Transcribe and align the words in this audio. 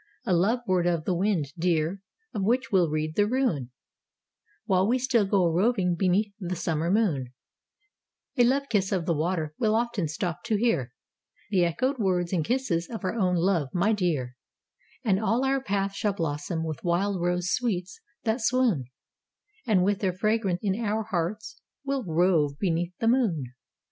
A 0.25 0.33
love 0.33 0.61
word 0.65 0.87
of 0.87 1.05
the 1.05 1.13
wind, 1.13 1.53
dear, 1.59 2.01
of 2.33 2.41
which 2.41 2.71
we'll 2.71 2.89
read 2.89 3.15
the 3.15 3.27
rune, 3.27 3.69
While 4.65 4.87
we 4.87 4.97
still 4.97 5.27
go 5.27 5.43
a 5.43 5.51
roving 5.51 5.93
beneath 5.93 6.33
the 6.39 6.55
summer 6.55 6.89
moon: 6.89 7.31
A 8.35 8.43
love 8.43 8.63
kiss 8.67 8.91
of 8.91 9.05
the 9.05 9.13
water 9.13 9.53
we'll 9.59 9.75
often 9.75 10.07
stop 10.07 10.43
to 10.45 10.55
hear 10.57 10.91
The 11.51 11.65
echoed 11.65 11.99
words 11.99 12.33
and 12.33 12.43
kisses 12.43 12.89
of 12.89 13.03
our 13.03 13.13
own 13.13 13.35
love, 13.35 13.67
my 13.75 13.93
dear: 13.93 14.35
And 15.05 15.19
all 15.19 15.45
our 15.45 15.61
path 15.61 15.93
shall 15.93 16.13
blossom 16.13 16.63
with 16.63 16.83
wild 16.83 17.21
rose 17.21 17.51
sweets 17.51 18.01
that 18.23 18.41
swoon, 18.41 18.85
And 19.67 19.83
with 19.83 19.99
their 19.99 20.13
fragrance 20.13 20.61
in 20.63 20.83
our 20.83 21.03
hearts 21.03 21.61
we'll 21.85 22.03
rove 22.05 22.57
beneath 22.57 22.97
the 22.97 23.07
moon. 23.07 23.53